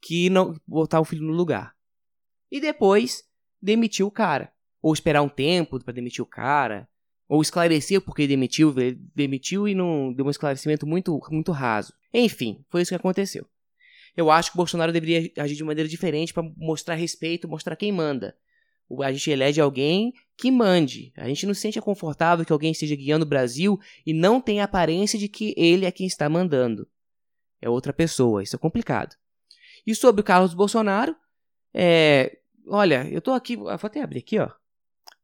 que 0.00 0.30
não 0.30 0.58
botar 0.66 1.00
o 1.00 1.04
filho 1.04 1.26
no 1.26 1.32
lugar. 1.32 1.74
E 2.50 2.60
depois 2.60 3.24
demitiu 3.60 4.06
o 4.06 4.10
cara. 4.10 4.52
Ou 4.82 4.92
esperar 4.94 5.22
um 5.22 5.28
tempo 5.28 5.78
para 5.84 5.92
demitir 5.92 6.22
o 6.22 6.26
cara. 6.26 6.88
Ou 7.28 7.42
esclarecer 7.42 8.00
porque 8.00 8.26
demitiu, 8.26 8.74
demitiu 9.14 9.68
e 9.68 9.74
não 9.74 10.12
deu 10.12 10.26
um 10.26 10.30
esclarecimento 10.30 10.86
muito, 10.86 11.20
muito 11.30 11.52
raso. 11.52 11.92
Enfim, 12.12 12.64
foi 12.68 12.82
isso 12.82 12.90
que 12.90 12.96
aconteceu. 12.96 13.46
Eu 14.16 14.30
acho 14.30 14.50
que 14.50 14.56
o 14.56 14.58
Bolsonaro 14.58 14.92
deveria 14.92 15.30
agir 15.38 15.54
de 15.54 15.64
maneira 15.64 15.88
diferente 15.88 16.32
para 16.32 16.42
mostrar 16.56 16.94
respeito, 16.94 17.48
mostrar 17.48 17.76
quem 17.76 17.92
manda. 17.92 18.36
A 19.02 19.12
gente 19.12 19.30
elege 19.30 19.60
alguém 19.60 20.12
que 20.36 20.50
mande. 20.50 21.12
A 21.16 21.28
gente 21.28 21.46
não 21.46 21.54
se 21.54 21.60
sente 21.60 21.80
confortável 21.80 22.44
que 22.44 22.52
alguém 22.52 22.72
esteja 22.72 22.96
guiando 22.96 23.24
o 23.24 23.28
Brasil 23.28 23.78
e 24.04 24.12
não 24.12 24.40
tem 24.40 24.60
a 24.60 24.64
aparência 24.64 25.18
de 25.18 25.28
que 25.28 25.54
ele 25.56 25.86
é 25.86 25.92
quem 25.92 26.06
está 26.06 26.28
mandando. 26.28 26.88
É 27.62 27.68
outra 27.68 27.92
pessoa. 27.92 28.42
Isso 28.42 28.56
é 28.56 28.58
complicado. 28.58 29.14
E 29.86 29.94
sobre 29.94 30.22
o 30.22 30.24
Carlos 30.24 30.54
Bolsonaro, 30.54 31.14
é, 31.72 32.38
olha, 32.66 33.08
eu 33.10 33.20
tô 33.20 33.32
aqui, 33.32 33.56
vou 33.56 33.70
até 33.70 34.02
abrir 34.02 34.18
aqui, 34.18 34.38
ó. 34.38 34.50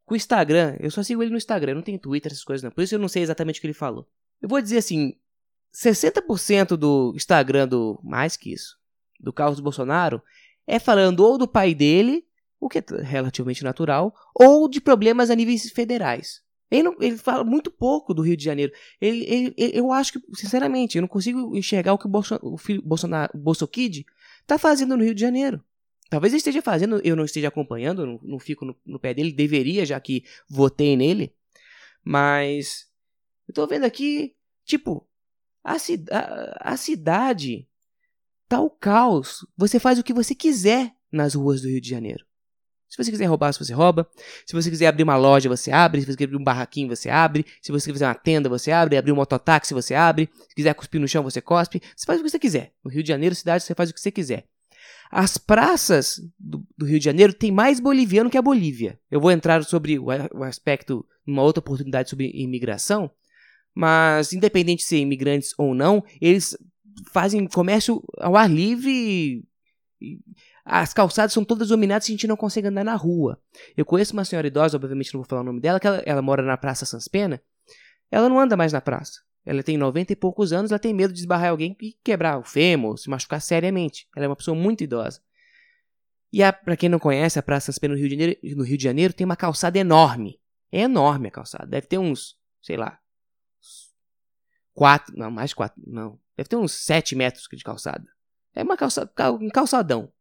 Com 0.05 0.15
o 0.15 0.17
Instagram, 0.17 0.77
eu 0.79 0.91
só 0.91 1.03
sigo 1.03 1.21
ele 1.21 1.32
no 1.32 1.37
Instagram, 1.37 1.75
não 1.75 1.82
tem 1.82 1.99
Twitter, 1.99 2.31
essas 2.31 2.44
coisas 2.44 2.62
não. 2.62 2.71
Por 2.71 2.82
isso 2.82 2.94
eu 2.94 2.99
não 2.99 3.09
sei 3.09 3.23
exatamente 3.23 3.59
o 3.59 3.61
que 3.61 3.67
ele 3.67 3.75
falou. 3.75 4.09
Eu 4.41 4.49
vou 4.49 4.62
dizer 4.62 4.79
assim, 4.79 5.19
60% 5.84 6.76
do 6.76 7.12
Instagram 7.14 7.69
do 7.69 8.00
mais 8.02 8.37
que 8.37 8.52
isso, 8.52 8.78
do 9.20 9.32
Carlos 9.32 9.61
Bolsonaro 9.61 10.23
é 10.67 10.78
falando 10.78 11.20
ou 11.20 11.37
do 11.37 11.46
pai 11.46 11.75
dele, 11.75 12.25
o 12.58 12.69
que 12.69 12.78
é 12.78 12.84
relativamente 13.02 13.62
natural, 13.62 14.14
ou 14.34 14.69
de 14.69 14.81
problemas 14.81 15.31
a 15.31 15.34
níveis 15.34 15.70
federais. 15.70 16.43
Ele, 16.70 16.82
não, 16.82 16.96
ele 17.00 17.17
fala 17.17 17.44
muito 17.44 17.70
pouco 17.70 18.12
do 18.12 18.22
Rio 18.22 18.36
de 18.36 18.43
Janeiro. 18.43 18.72
Ele, 19.01 19.24
ele, 19.24 19.55
ele, 19.56 19.79
eu 19.79 19.93
acho 19.93 20.15
que, 20.15 20.20
sinceramente, 20.34 20.96
eu 20.96 21.03
não 21.03 21.08
consigo 21.08 21.56
enxergar 21.56 21.93
o 21.93 21.98
que 21.98 22.08
o, 22.08 22.10
o 22.43 22.58
filho, 22.58 22.82
Bolsonaro, 22.82 23.31
o 23.34 23.39
Bolso 23.39 23.69
Kid 23.69 24.05
está 24.41 24.58
fazendo 24.58 24.96
no 24.96 25.05
Rio 25.05 25.15
de 25.15 25.20
Janeiro. 25.20 25.62
Talvez 26.08 26.32
ele 26.32 26.39
esteja 26.39 26.62
fazendo, 26.62 27.01
eu 27.05 27.15
não 27.15 27.24
esteja 27.24 27.48
acompanhando, 27.48 28.06
não, 28.06 28.20
não 28.22 28.39
fico 28.39 28.65
no, 28.65 28.77
no, 28.84 28.98
pé 28.98 29.12
dele, 29.12 29.32
deveria, 29.32 29.84
já 29.84 30.01
que 30.01 30.24
votei 30.48 30.96
nele. 30.96 31.32
Mas 32.03 32.89
eu 33.46 33.55
tô 33.55 33.67
vendo 33.67 33.84
aqui, 33.84 34.34
tipo, 34.65 35.06
a, 35.67 36.73
a, 36.73 36.77
cidade 36.77 37.67
tá 38.49 38.61
o 38.61 38.70
caos. 38.70 39.44
Você 39.56 39.81
faz 39.81 39.99
o 39.99 40.05
que 40.05 40.13
você 40.13 40.35
quiser 40.35 40.93
nas 41.11 41.35
ruas 41.35 41.63
do 41.63 41.69
Rio 41.69 41.81
de 41.81 41.91
Janeiro. 41.91 42.25
Se 42.89 42.96
você 42.96 43.11
quiser 43.11 43.27
roubar, 43.27 43.53
você 43.53 43.75
rouba. 43.75 44.08
Se 44.46 44.55
você 44.55 44.70
quiser 44.70 44.87
abrir 44.87 45.03
uma 45.03 45.17
loja, 45.17 45.49
você 45.49 45.73
abre. 45.73 46.01
Se 46.01 46.06
você 46.06 46.13
quiser 46.13 46.25
abrir 46.27 46.37
um 46.37 46.44
barraquinho, 46.44 46.89
você 46.89 47.11
abre. 47.11 47.44
Se 47.61 47.73
você 47.73 47.93
quiser 47.93 48.06
uma 48.06 48.15
tenda, 48.15 48.49
você 48.49 48.70
abre. 48.70 48.96
Abrir 48.96 49.11
um 49.11 49.17
mototáxi, 49.17 49.75
você 49.75 49.93
abre. 49.93 50.31
Se 50.49 50.55
quiser 50.55 50.73
cuspir 50.73 51.01
no 51.01 51.08
chão, 51.08 51.25
você 51.25 51.41
cospe. 51.41 51.82
Você 51.96 52.06
faz 52.06 52.20
o 52.20 52.23
que 52.23 52.31
você 52.31 52.39
quiser. 52.39 52.73
No 52.85 52.91
Rio 52.91 53.03
de 53.03 53.08
Janeiro, 53.08 53.35
cidade, 53.35 53.65
você 53.65 53.75
faz 53.75 53.91
o 53.91 53.94
que 53.94 54.01
você 54.01 54.13
quiser. 54.13 54.46
As 55.11 55.37
praças 55.37 56.20
do, 56.39 56.65
do 56.79 56.87
Rio 56.87 57.01
de 57.01 57.05
Janeiro 57.05 57.32
tem 57.32 57.51
mais 57.51 57.81
boliviano 57.81 58.31
que 58.31 58.39
a 58.39 58.43
Bolívia. 58.43 58.99
Eu 59.11 59.20
vou 59.20 59.32
entrar 59.32 59.65
sobre 59.65 59.99
o, 59.99 60.06
o 60.32 60.44
aspecto, 60.44 61.05
numa 61.27 61.43
outra 61.43 61.61
oportunidade 61.61 62.08
sobre 62.08 62.31
imigração. 62.35 63.11
Mas, 63.79 64.33
independente 64.33 64.79
de 64.79 64.89
ser 64.89 64.97
imigrantes 64.97 65.53
ou 65.59 65.75
não, 65.75 66.03
eles 66.19 66.56
fazem 67.13 67.47
comércio 67.47 68.03
ao 68.17 68.35
ar 68.35 68.49
livre. 68.51 69.45
As 70.65 70.95
calçadas 70.95 71.35
são 71.35 71.45
todas 71.45 71.69
dominadas 71.69 72.09
e 72.09 72.13
a 72.13 72.15
gente 72.15 72.27
não 72.27 72.39
consegue 72.39 72.69
andar 72.69 72.83
na 72.83 72.95
rua. 72.95 73.39
Eu 73.77 73.85
conheço 73.85 74.15
uma 74.15 74.25
senhora 74.25 74.47
idosa, 74.47 74.79
obviamente 74.79 75.13
não 75.13 75.21
vou 75.21 75.29
falar 75.29 75.43
o 75.43 75.45
nome 75.45 75.61
dela, 75.61 75.79
que 75.79 75.87
ela, 75.87 76.03
ela 76.06 76.23
mora 76.23 76.43
na 76.43 76.56
Praça 76.56 76.87
Sanspena. 76.87 77.39
Ela 78.11 78.31
não 78.31 78.41
anda 78.41 78.56
mais 78.56 78.73
na 78.73 78.81
praça. 78.81 79.21
Ela 79.45 79.63
tem 79.63 79.77
90 79.77 80.15
e 80.15 80.17
poucos 80.17 80.55
anos, 80.55 80.71
ela 80.71 80.79
tem 80.79 80.95
medo 80.95 81.13
de 81.13 81.21
esbarrar 81.21 81.51
alguém 81.51 81.77
e 81.79 81.95
quebrar 82.03 82.39
o 82.39 82.45
fêmur, 82.45 82.97
se 82.97 83.11
machucar 83.11 83.43
seriamente. 83.43 84.09
Ela 84.17 84.25
é 84.25 84.29
uma 84.29 84.37
pessoa 84.37 84.56
muito 84.56 84.83
idosa. 84.83 85.21
E 86.33 86.41
para 86.51 86.79
quem 86.79 86.89
não 86.89 86.99
conhece, 86.99 87.39
a 87.39 87.43
Praça 87.43 87.67
Sanspena 87.67 87.93
no 87.93 88.01
Rio, 88.01 88.09
de 88.09 88.15
Janeiro, 88.15 88.41
no 88.56 88.65
Rio 88.65 88.79
de 88.79 88.85
Janeiro 88.85 89.13
tem 89.13 89.27
uma 89.27 89.37
calçada 89.37 89.79
enorme. 89.79 90.41
É 90.73 90.81
enorme 90.81 91.29
a 91.29 91.31
calçada. 91.31 91.67
Deve 91.67 91.87
ter 91.87 91.99
uns, 91.99 92.37
sei 92.63 92.79
lá, 92.79 92.99
quatro, 94.77 95.17
não, 95.17 95.31
mais 95.31 95.55
quatro, 95.55 95.83
não. 95.87 96.21
Deve 96.37 96.51
ter 96.51 96.56
uns 96.56 96.73
sete 96.73 97.17
metros 97.17 97.49
de 97.51 97.65
calçada. 97.65 98.05
É 98.55 98.63
uma 98.63 98.77
calçada, 98.77 99.11
um 99.33 99.49
calçadão. 99.49 100.13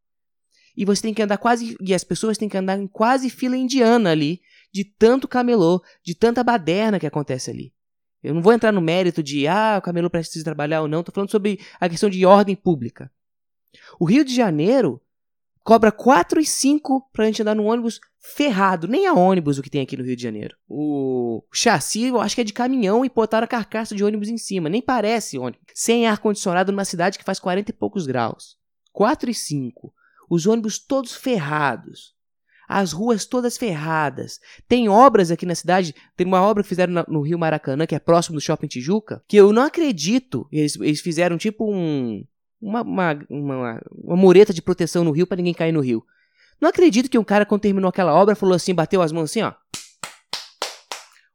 e 0.76 0.84
você 0.86 1.02
tem 1.04 1.14
que 1.14 1.22
andar 1.22 1.38
quase. 1.38 1.78
E 1.80 1.94
as 1.94 2.04
pessoas 2.04 2.38
têm 2.38 2.50
que 2.50 2.58
andar 2.58 2.80
em 2.80 2.88
quase 2.88 3.30
fila 3.30 3.56
indiana 3.56 4.12
ali, 4.12 4.42
de 4.74 4.84
tanto 4.84 5.28
camelô, 5.28 5.84
de 6.04 6.16
tanta 6.16 6.44
baderna 6.44 7.00
que 7.00 7.06
acontece 7.06 7.52
ali. 7.52 7.74
Eu 8.24 8.34
não 8.34 8.42
vou 8.42 8.54
entrar 8.54 8.72
no 8.72 8.82
mérito 8.82 9.22
de, 9.22 9.48
ah, 9.48 9.76
o 9.78 9.82
camelô 9.82 10.10
precisa 10.10 10.44
trabalhar 10.44 10.82
ou 10.82 10.88
não, 10.88 11.04
tô 11.04 11.12
falando 11.12 11.30
sobre 11.30 11.60
a 11.80 11.88
questão 11.88 12.10
de 12.10 12.26
ordem 12.26 12.56
pública. 12.56 13.12
O 14.00 14.06
Rio 14.06 14.26
de 14.26 14.34
Janeiro 14.34 15.02
cobra 15.66 15.92
4 15.92 16.40
e 16.40 16.46
5 16.46 17.10
pra 17.12 17.26
gente 17.26 17.42
andar 17.42 17.56
no 17.56 17.66
ônibus 17.66 18.00
ferrado. 18.20 18.88
Nem 18.88 19.08
a 19.08 19.14
ônibus 19.14 19.58
o 19.58 19.64
que 19.64 19.70
tem 19.70 19.82
aqui 19.82 19.98
no 19.98 20.04
Rio 20.04 20.16
de 20.16 20.22
Janeiro. 20.22 20.56
O 20.70 21.44
chassi, 21.52 22.04
eu 22.04 22.22
acho 22.22 22.36
que 22.36 22.42
é 22.42 22.44
de 22.46 22.54
caminhão 22.54 23.04
e 23.04 23.10
botaram 23.10 23.46
a 23.46 23.48
carcaça 23.48 23.96
de 23.96 24.04
ônibus 24.04 24.30
em 24.30 24.38
cima. 24.38 24.70
Nem 24.70 24.82
parece 24.82 25.40
ônibus. 25.40 25.66
Sem 25.74 26.08
ar-condicionado 26.08 26.72
numa 26.72 26.86
cidade 26.86 27.18
que 27.18 27.26
faz 27.26 27.40
40 27.40 27.72
e 27.72 27.74
poucos 27.74 28.06
graus. 28.06 28.56
4 28.94 29.30
e 29.30 29.34
5. 29.34 29.92
Os 30.30 30.46
ônibus 30.46 30.78
todos 30.78 31.16
ferrados. 31.16 32.14
As 32.70 32.92
ruas 32.92 33.26
todas 33.26 33.58
ferradas. 33.58 34.40
Tem 34.68 34.88
obras 34.88 35.32
aqui 35.32 35.48
na 35.48 35.56
cidade. 35.56 35.96
Tem 36.16 36.28
uma 36.28 36.42
obra 36.42 36.62
que 36.62 36.70
fizeram 36.70 37.04
no 37.08 37.22
Rio 37.22 37.40
Maracanã, 37.40 37.88
que 37.88 37.96
é 37.96 38.00
próximo 38.00 38.36
do 38.36 38.42
Shopping 38.42 38.68
Tijuca, 38.68 39.24
que 39.28 39.38
eu 39.38 39.52
não 39.52 39.64
acredito. 39.64 40.48
Eles, 40.52 40.76
eles 40.76 41.02
fizeram 41.02 41.38
tipo 41.38 41.72
um. 41.72 42.24
Uma, 42.62 42.82
uma, 42.82 43.20
uma, 43.30 43.82
uma 43.92 44.16
mureta 44.16 44.54
de 44.54 44.62
proteção 44.62 45.04
no 45.04 45.12
rio 45.12 45.28
para 45.28 45.38
ninguém 45.38 45.54
cair 45.54 45.72
no 45.72 45.82
rio. 45.82 46.06
Não 46.60 46.70
acredito 46.70 47.10
que 47.10 47.18
um 47.18 47.24
cara, 47.24 47.46
quando 47.46 47.62
terminou 47.62 47.90
aquela 47.90 48.14
obra, 48.14 48.36
falou 48.36 48.56
assim, 48.56 48.74
bateu 48.74 49.02
as 49.02 49.12
mãos 49.12 49.30
assim, 49.30 49.42
ó. 49.42 49.54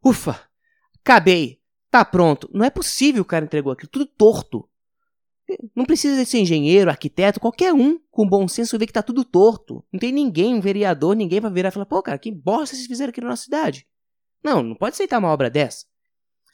Ufa! 0.04 0.40
Acabei! 1.04 1.60
Tá 1.90 2.04
pronto. 2.04 2.48
Não 2.52 2.64
é 2.64 2.70
possível 2.70 3.22
o 3.22 3.24
cara 3.24 3.44
entregou 3.44 3.72
aquilo, 3.72 3.90
tudo 3.90 4.06
torto. 4.06 4.68
Não 5.74 5.84
precisa 5.84 6.24
ser 6.24 6.38
engenheiro, 6.38 6.90
arquiteto, 6.90 7.40
qualquer 7.40 7.72
um 7.72 7.98
com 8.10 8.28
bom 8.28 8.46
senso 8.46 8.78
vê 8.78 8.86
que 8.86 8.92
tá 8.92 9.02
tudo 9.02 9.24
torto. 9.24 9.84
Não 9.92 9.98
tem 9.98 10.12
ninguém, 10.12 10.54
um 10.54 10.60
vereador, 10.60 11.16
ninguém 11.16 11.40
pra 11.40 11.50
virar 11.50 11.70
e 11.70 11.72
falar, 11.72 11.86
pô, 11.86 12.00
cara, 12.02 12.18
que 12.18 12.30
bosta 12.30 12.76
vocês 12.76 12.86
fizeram 12.86 13.10
aqui 13.10 13.20
na 13.20 13.28
nossa 13.28 13.42
cidade. 13.42 13.86
Não, 14.42 14.62
não 14.62 14.76
pode 14.76 14.94
aceitar 14.94 15.18
uma 15.18 15.28
obra 15.28 15.50
dessa. 15.50 15.84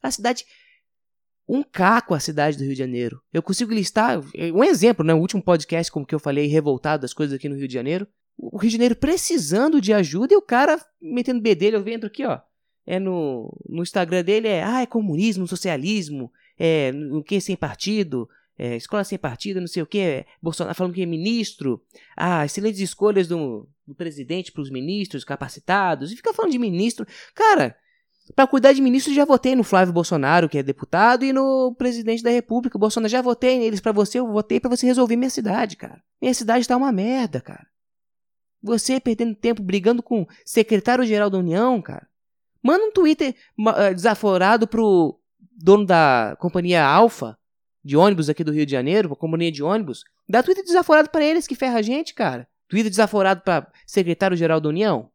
A 0.03 0.11
cidade. 0.11 0.45
Um 1.49 1.63
caco 1.63 2.15
a 2.15 2.21
cidade 2.21 2.57
do 2.57 2.65
Rio 2.65 2.73
de 2.73 2.79
Janeiro. 2.79 3.21
Eu 3.33 3.43
consigo 3.43 3.73
listar 3.73 4.21
um 4.53 4.65
exemplo, 4.65 5.05
né? 5.05 5.15
O 5.15 5.19
último 5.19 5.43
podcast, 5.43 5.93
como 5.93 6.07
que 6.07 6.15
eu 6.15 6.19
falei, 6.19 6.47
revoltado 6.47 7.03
das 7.03 7.15
coisas 7.15 7.37
aqui 7.37 7.49
no 7.49 7.57
Rio 7.57 7.69
de 7.69 7.75
Janeiro 7.75 8.07
o 8.39 8.59
Rio 8.59 8.69
de 8.69 8.77
Janeiro 8.77 8.97
precisando 8.97 9.81
de 9.81 9.93
ajuda 9.93 10.35
e 10.35 10.37
o 10.37 10.43
cara 10.43 10.81
metendo 11.01 11.41
bedelho. 11.41 11.79
Eu 11.79 11.89
entro 11.89 12.07
aqui, 12.07 12.25
ó. 12.25 12.41
É 12.87 13.01
no, 13.01 13.53
no 13.69 13.83
Instagram 13.83 14.23
dele 14.23 14.47
é, 14.47 14.63
ah, 14.63 14.83
é 14.83 14.87
comunismo, 14.87 15.47
socialismo, 15.49 16.31
é 16.57 16.93
o 17.11 17.21
que 17.21 17.41
sem 17.41 17.57
partido, 17.57 18.29
é, 18.57 18.77
escola 18.77 19.03
sem 19.03 19.19
partido, 19.19 19.61
não 19.61 19.67
sei 19.67 19.83
o 19.83 19.87
que, 19.87 19.99
é, 19.99 20.27
Bolsonaro 20.41 20.77
falando 20.77 20.95
que 20.95 21.03
é 21.03 21.07
ministro, 21.07 21.83
ah, 22.17 22.45
excelentes 22.45 22.81
escolhas 22.81 23.27
do, 23.27 23.69
do 23.85 23.93
presidente 23.93 24.53
para 24.53 24.63
os 24.63 24.71
ministros 24.71 25.25
capacitados, 25.25 26.13
e 26.13 26.17
fica 26.17 26.33
falando 26.33 26.53
de 26.53 26.61
ministro. 26.61 27.05
Cara, 27.35 27.77
para 28.35 28.47
cuidar 28.47 28.73
de 28.73 28.83
ministro 28.83 29.15
já 29.15 29.25
votei 29.25 29.55
no 29.55 29.63
Flávio 29.63 29.95
Bolsonaro, 29.95 30.49
que 30.49 30.59
é 30.59 30.63
deputado, 30.63 31.25
e 31.25 31.33
no 31.33 31.75
presidente 31.77 32.23
da 32.23 32.31
República, 32.31 32.79
Bolsonaro, 32.79 33.11
já 33.11 33.23
votei 33.23 33.59
neles 33.59 33.81
para 33.81 33.93
você, 33.93 34.19
eu 34.19 34.27
votei 34.27 34.59
para 34.59 34.71
você 34.71 34.87
resolver 34.87 35.17
minha 35.17 35.31
cidade, 35.31 35.77
cara. 35.77 36.03
Minha 36.21 36.35
cidade 36.35 36.67
tá 36.67 36.77
uma 36.77 36.91
merda, 36.91 37.41
cara. 37.41 37.67
Você 38.63 38.99
perdendo 38.99 39.35
tempo 39.35 39.63
brigando 39.63 40.03
com 40.03 40.27
secretário-geral 40.45 41.31
da 41.31 41.39
União, 41.39 41.81
cara. 41.81 42.09
Manda 42.63 42.85
um 42.85 42.91
Twitter 42.91 43.35
uh, 43.61 43.95
desaforado 43.95 44.67
pro 44.67 45.21
dono 45.53 45.87
da 45.87 46.37
companhia 46.41 46.85
Alfa 46.85 47.39
de 47.85 47.97
ônibus 47.97 48.29
aqui 48.29 48.43
do 48.43 48.51
Rio 48.51 48.67
de 48.67 48.73
Janeiro, 48.73 49.13
a 49.13 49.17
companhia 49.17 49.53
de 49.53 49.63
ônibus. 49.63 50.03
Dá 50.29 50.43
Twitter 50.43 50.65
desaforado 50.65 51.09
para 51.11 51.25
eles 51.25 51.47
que 51.47 51.55
ferra 51.55 51.79
a 51.79 51.83
gente, 51.83 52.13
cara. 52.13 52.49
Twitter 52.69 52.91
desaforado 52.91 53.43
para 53.43 53.71
secretário-geral 53.87 54.61
da 54.61 54.69
União. 54.69 55.09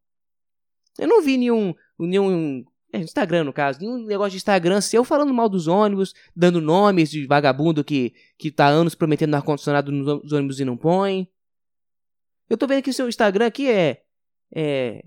Eu 0.97 1.09
não 1.09 1.21
vi 1.21 1.35
nenhum, 1.37 1.75
nenhum 1.99 2.63
é, 2.93 3.00
Instagram, 3.00 3.45
no 3.45 3.53
caso. 3.53 3.79
Nenhum 3.79 4.05
negócio 4.05 4.31
de 4.31 4.38
Instagram 4.38 4.81
seu 4.81 5.03
falando 5.03 5.33
mal 5.33 5.48
dos 5.48 5.67
ônibus, 5.67 6.13
dando 6.36 6.60
nomes 6.60 7.10
de 7.10 7.25
vagabundo 7.25 7.83
que, 7.83 8.13
que 8.38 8.51
tá 8.51 8.67
anos 8.67 8.95
prometendo 8.95 9.36
ar-condicionado 9.36 9.91
nos 9.91 10.31
ônibus 10.31 10.60
e 10.60 10.65
não 10.65 10.75
põe. 10.75 11.27
Eu 12.50 12.57
tô 12.57 12.67
vendo 12.67 12.83
que 12.83 12.89
o 12.89 12.93
seu 12.93 13.07
Instagram 13.07 13.48
aqui 13.48 13.69
é. 13.69 14.01
É. 14.53 15.03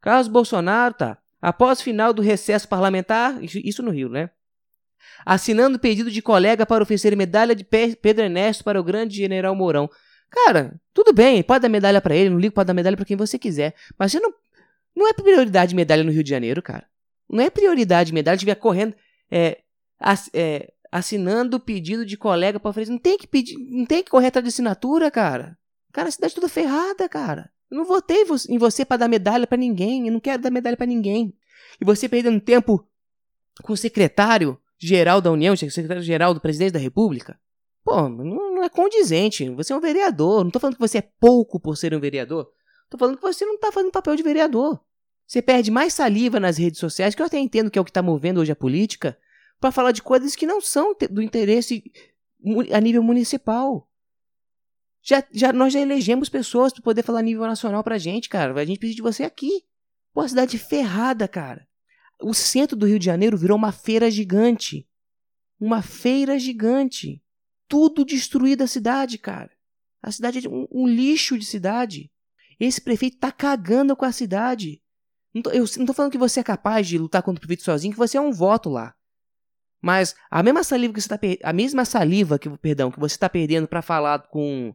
Carlos 0.00 0.28
Bolsonaro, 0.28 0.94
tá? 0.94 1.18
Após 1.40 1.80
final 1.80 2.12
do 2.12 2.22
recesso 2.22 2.68
parlamentar, 2.68 3.42
isso 3.42 3.82
no 3.82 3.90
Rio, 3.90 4.08
né? 4.08 4.30
Assinando 5.26 5.78
pedido 5.78 6.08
de 6.08 6.22
colega 6.22 6.64
para 6.64 6.84
oferecer 6.84 7.16
medalha 7.16 7.54
de 7.54 7.64
Pedro 7.64 8.22
Ernesto 8.24 8.62
para 8.62 8.80
o 8.80 8.84
grande 8.84 9.16
general 9.16 9.54
Mourão. 9.56 9.90
Cara, 10.30 10.80
tudo 10.94 11.12
bem, 11.12 11.42
pode 11.42 11.62
dar 11.62 11.68
medalha 11.68 12.00
para 12.00 12.14
ele, 12.14 12.30
não 12.30 12.38
ligo 12.38 12.54
para 12.54 12.64
dar 12.64 12.74
medalha 12.74 12.96
para 12.96 13.04
quem 13.04 13.16
você 13.16 13.38
quiser. 13.38 13.74
Mas 13.98 14.12
você 14.12 14.20
não. 14.20 14.32
Não 14.94 15.08
é 15.08 15.12
prioridade 15.14 15.74
medalha 15.74 16.04
no 16.04 16.12
Rio 16.12 16.22
de 16.22 16.30
Janeiro, 16.30 16.62
cara. 16.62 16.86
Não 17.32 17.42
é 17.42 17.48
prioridade 17.48 18.12
medalha, 18.12 18.34
estiver 18.34 18.54
correndo. 18.54 18.94
É, 19.30 19.62
ass, 19.98 20.28
é, 20.34 20.70
assinando 20.92 21.58
pedido 21.58 22.04
de 22.04 22.18
colega 22.18 22.60
para 22.60 22.70
oferecer. 22.70 22.92
Não 22.92 22.98
tem 22.98 23.16
que 23.16 23.26
pedir. 23.26 23.56
Não 23.58 23.86
tem 23.86 24.02
que 24.02 24.10
correr 24.10 24.26
atrás 24.26 24.44
de 24.44 24.50
assinatura, 24.50 25.10
cara. 25.10 25.58
Cara, 25.90 26.08
a 26.08 26.12
cidade 26.12 26.34
toda 26.34 26.48
ferrada, 26.48 27.08
cara. 27.08 27.50
Eu 27.70 27.78
não 27.78 27.84
votei 27.86 28.24
em 28.50 28.58
você 28.58 28.84
para 28.84 28.98
dar 28.98 29.08
medalha 29.08 29.46
para 29.46 29.56
ninguém. 29.56 30.06
Eu 30.06 30.12
não 30.12 30.20
quero 30.20 30.42
dar 30.42 30.50
medalha 30.50 30.76
para 30.76 30.86
ninguém. 30.86 31.34
E 31.80 31.84
você 31.84 32.06
perdendo 32.06 32.38
tempo 32.38 32.86
com 33.62 33.72
o 33.72 33.76
secretário 33.76 34.58
geral 34.78 35.20
da 35.22 35.30
União, 35.30 35.56
secretário 35.56 36.02
geral 36.02 36.34
do 36.34 36.40
presidente 36.40 36.72
da 36.72 36.78
República. 36.78 37.40
Pô, 37.82 38.08
não, 38.08 38.62
é 38.62 38.68
condizente. 38.68 39.48
Você 39.50 39.72
é 39.72 39.76
um 39.76 39.80
vereador. 39.80 40.44
Não 40.44 40.50
tô 40.50 40.60
falando 40.60 40.74
que 40.74 40.80
você 40.80 40.98
é 40.98 41.08
pouco 41.18 41.58
por 41.58 41.76
ser 41.76 41.94
um 41.94 42.00
vereador. 42.00 42.50
Tô 42.90 42.98
falando 42.98 43.16
que 43.16 43.22
você 43.22 43.46
não 43.46 43.58
tá 43.58 43.72
fazendo 43.72 43.90
papel 43.90 44.14
de 44.16 44.22
vereador. 44.22 44.78
Você 45.32 45.40
perde 45.40 45.70
mais 45.70 45.94
saliva 45.94 46.38
nas 46.38 46.58
redes 46.58 46.78
sociais, 46.78 47.14
que 47.14 47.22
eu 47.22 47.24
até 47.24 47.38
entendo 47.38 47.70
que 47.70 47.78
é 47.78 47.80
o 47.80 47.84
que 47.86 47.90
tá 47.90 48.02
movendo 48.02 48.38
hoje 48.38 48.52
a 48.52 48.54
política, 48.54 49.18
para 49.58 49.72
falar 49.72 49.90
de 49.90 50.02
coisas 50.02 50.36
que 50.36 50.44
não 50.44 50.60
são 50.60 50.94
do 51.10 51.22
interesse 51.22 51.90
a 52.70 52.78
nível 52.78 53.02
municipal. 53.02 53.88
Já, 55.02 55.24
já, 55.32 55.50
nós 55.50 55.72
já 55.72 55.80
elegemos 55.80 56.28
pessoas 56.28 56.70
para 56.70 56.82
poder 56.82 57.02
falar 57.02 57.20
a 57.20 57.22
nível 57.22 57.46
nacional 57.46 57.82
pra 57.82 57.96
gente, 57.96 58.28
cara. 58.28 58.52
A 58.52 58.64
gente 58.66 58.78
precisa 58.78 58.96
de 58.96 59.00
você 59.00 59.22
aqui. 59.22 59.64
Pô, 60.12 60.20
a 60.20 60.28
cidade 60.28 60.58
ferrada, 60.58 61.26
cara. 61.26 61.66
O 62.20 62.34
centro 62.34 62.76
do 62.76 62.84
Rio 62.84 62.98
de 62.98 63.06
Janeiro 63.06 63.38
virou 63.38 63.56
uma 63.56 63.72
feira 63.72 64.10
gigante. 64.10 64.86
Uma 65.58 65.80
feira 65.80 66.38
gigante. 66.38 67.22
Tudo 67.66 68.04
destruído 68.04 68.64
a 68.64 68.66
cidade, 68.66 69.16
cara. 69.16 69.50
A 70.02 70.12
cidade 70.12 70.46
é 70.46 70.50
um, 70.50 70.68
um 70.70 70.86
lixo 70.86 71.38
de 71.38 71.46
cidade. 71.46 72.12
Esse 72.60 72.82
prefeito 72.82 73.16
tá 73.16 73.32
cagando 73.32 73.96
com 73.96 74.04
a 74.04 74.12
cidade. 74.12 74.81
Não 75.34 75.42
tô, 75.42 75.50
eu 75.50 75.64
não 75.78 75.86
tô 75.86 75.92
falando 75.92 76.12
que 76.12 76.18
você 76.18 76.40
é 76.40 76.44
capaz 76.44 76.86
de 76.86 76.98
lutar 76.98 77.22
contra 77.22 77.38
o 77.38 77.40
prefeito 77.40 77.62
sozinho, 77.62 77.92
que 77.92 77.98
você 77.98 78.16
é 78.16 78.20
um 78.20 78.32
voto 78.32 78.68
lá. 78.68 78.94
Mas 79.80 80.14
a 80.30 80.42
mesma 80.42 80.62
saliva 80.62 80.94
que 80.94 81.00
você 81.00 81.08
tá 81.08 81.18
a 81.42 81.52
mesma 81.52 81.84
saliva 81.84 82.38
que, 82.38 82.48
perdão, 82.58 82.90
que 82.90 83.00
você 83.00 83.16
está 83.16 83.28
perdendo 83.28 83.66
para 83.66 83.82
falar 83.82 84.20
com 84.28 84.72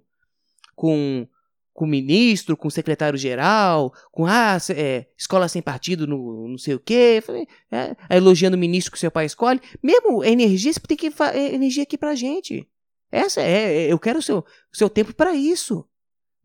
com, 0.75 1.27
com 1.73 1.85
o 1.85 1.87
ministro, 1.87 2.55
com 2.55 2.67
o 2.67 2.71
secretário-geral, 2.71 3.91
com 4.11 4.27
ah, 4.27 4.57
é, 4.69 5.07
escola 5.17 5.47
sem 5.47 5.61
partido 5.61 6.05
no 6.05 6.47
não 6.47 6.57
sei 6.57 6.75
o 6.75 6.79
quê, 6.79 7.23
é, 7.71 7.95
elogiando 8.15 8.55
o 8.55 8.59
ministro 8.59 8.91
que 8.91 8.99
seu 8.99 9.09
pai 9.09 9.25
escolhe. 9.25 9.61
Mesmo 9.81 10.23
energia, 10.23 10.71
você 10.71 10.79
tem 10.81 10.97
que 10.97 11.11
é, 11.33 11.55
energia 11.55 11.83
aqui 11.83 11.97
pra 11.97 12.13
gente. 12.13 12.69
Essa 13.11 13.41
é, 13.41 13.85
é 13.85 13.91
eu 13.91 13.97
quero 13.97 14.19
o 14.19 14.21
seu, 14.21 14.45
seu 14.71 14.89
tempo 14.89 15.13
para 15.13 15.33
isso. 15.33 15.87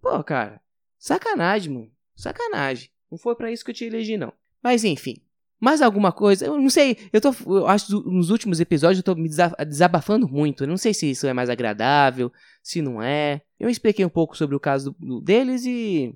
Pô, 0.01 0.23
cara, 0.25 0.61
sacanagem, 0.99 1.73
mano. 1.73 1.91
Sacanagem. 2.17 2.91
Não 3.13 3.19
foi 3.19 3.37
para 3.37 3.53
isso 3.53 3.63
que 3.63 3.71
eu 3.71 3.75
te 3.75 3.85
elegi, 3.85 4.17
não. 4.17 4.33
Mas 4.63 4.85
enfim. 4.85 5.17
Mais 5.61 5.83
alguma 5.83 6.11
coisa? 6.11 6.47
Eu 6.47 6.59
não 6.59 6.71
sei. 6.71 6.97
Eu 7.13 7.21
tô. 7.21 7.35
Eu 7.47 7.69
acho 7.69 7.87
que 7.87 7.93
nos 7.93 8.31
últimos 8.31 8.59
episódios 8.59 8.99
eu 9.01 9.05
tô 9.05 9.15
me 9.15 9.29
desabafando 9.69 10.27
muito. 10.27 10.65
Eu 10.65 10.69
não 10.69 10.79
sei 10.79 10.95
se 10.95 11.11
isso 11.11 11.27
é 11.27 11.33
mais 11.35 11.51
agradável, 11.51 12.33
se 12.63 12.81
não 12.81 13.03
é. 13.03 13.43
Eu 13.61 13.69
expliquei 13.69 14.03
um 14.03 14.09
pouco 14.09 14.35
sobre 14.35 14.57
o 14.57 14.61
caso 14.61 14.97
do, 14.99 15.21
deles 15.21 15.67
e. 15.67 16.15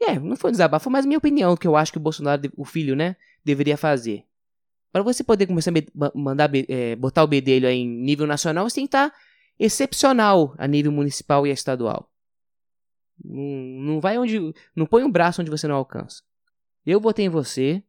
É, 0.00 0.18
não 0.18 0.36
foi 0.36 0.50
desabafo, 0.50 0.82
foi 0.82 0.92
mais 0.92 1.06
minha 1.06 1.16
opinião 1.16 1.56
que 1.56 1.66
eu 1.66 1.76
acho 1.76 1.92
que 1.92 1.96
o 1.96 2.00
Bolsonaro, 2.00 2.52
o 2.56 2.64
filho, 2.66 2.96
né, 2.96 3.16
deveria 3.42 3.78
fazer. 3.78 4.24
Para 4.92 5.02
você 5.02 5.24
poder 5.24 5.46
começar 5.46 5.70
a 5.70 6.12
mandar, 6.14 6.50
é, 6.68 6.96
botar 6.96 7.22
o 7.22 7.26
bedelho 7.26 7.68
em 7.68 7.88
nível 7.88 8.26
nacional, 8.26 8.68
você 8.68 8.74
tem 8.74 8.84
que 8.84 8.88
estar 8.88 9.10
tá 9.10 9.16
excepcional 9.58 10.54
a 10.58 10.66
nível 10.66 10.92
municipal 10.92 11.46
e 11.46 11.50
estadual. 11.50 12.10
Não, 13.22 13.42
não 13.94 14.00
vai 14.00 14.18
onde. 14.18 14.52
Não 14.74 14.86
põe 14.86 15.02
um 15.04 15.10
braço 15.10 15.40
onde 15.40 15.50
você 15.50 15.66
não 15.66 15.76
alcança. 15.76 16.22
Eu 16.84 17.00
votei 17.00 17.24
em 17.24 17.30
você, 17.30 17.82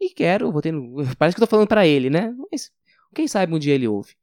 e 0.00 0.10
quero, 0.10 0.52
votei 0.52 0.72
no. 0.72 0.96
Parece 1.18 1.34
que 1.36 1.42
eu 1.42 1.46
tô 1.46 1.50
falando 1.50 1.68
para 1.68 1.86
ele, 1.86 2.10
né? 2.10 2.34
Mas 2.50 2.70
quem 3.14 3.26
sabe 3.26 3.54
um 3.54 3.58
dia 3.58 3.74
ele 3.74 3.88
ouve. 3.88 4.14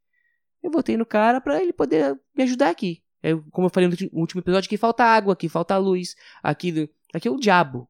Eu 0.62 0.72
votei 0.72 0.96
no 0.96 1.06
cara 1.06 1.42
para 1.42 1.62
ele 1.62 1.74
poder 1.74 2.18
me 2.36 2.44
ajudar 2.44 2.70
aqui. 2.70 3.04
É, 3.22 3.36
como 3.52 3.68
eu 3.68 3.70
falei 3.70 3.90
no 3.90 3.96
último 4.20 4.42
episódio, 4.42 4.68
aqui 4.68 4.78
falta 4.78 5.04
água, 5.04 5.34
aqui 5.34 5.50
falta 5.50 5.78
luz, 5.78 6.16
aqui, 6.42 6.90
aqui 7.14 7.28
é 7.28 7.32
o 7.32 7.38
diabo. 7.38 7.90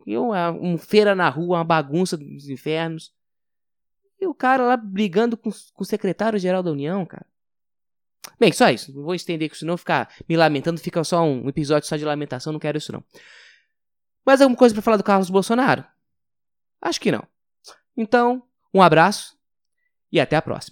Aqui 0.00 0.14
é 0.14 0.18
um 0.18 0.76
feira 0.76 1.14
na 1.14 1.28
rua, 1.28 1.58
uma 1.58 1.64
bagunça 1.64 2.16
dos 2.16 2.48
infernos. 2.48 3.14
E 4.20 4.26
o 4.26 4.34
cara 4.34 4.64
lá 4.64 4.76
brigando 4.76 5.36
com, 5.36 5.50
com 5.50 5.82
o 5.82 5.86
secretário-geral 5.86 6.62
da 6.62 6.70
União, 6.70 7.04
cara. 7.06 7.26
Bem, 8.38 8.52
só 8.52 8.68
isso. 8.70 8.94
Não 8.94 9.02
vou 9.02 9.14
estender 9.14 9.48
com 9.48 9.54
isso 9.54 9.66
não, 9.66 9.76
ficar 9.76 10.12
me 10.28 10.36
lamentando, 10.36 10.80
fica 10.80 11.02
só 11.04 11.22
um 11.22 11.48
episódio 11.48 11.88
só 11.88 11.96
de 11.96 12.04
lamentação, 12.04 12.52
não 12.52 12.60
quero 12.60 12.78
isso 12.78 12.92
não. 12.92 13.02
Mais 14.24 14.40
alguma 14.40 14.56
coisa 14.56 14.74
para 14.74 14.82
falar 14.82 14.96
do 14.96 15.04
Carlos 15.04 15.30
Bolsonaro? 15.30 15.84
Acho 16.80 17.00
que 17.00 17.10
não. 17.10 17.26
Então, 17.96 18.42
um 18.72 18.80
abraço 18.80 19.36
e 20.10 20.20
até 20.20 20.36
a 20.36 20.42
próxima. 20.42 20.70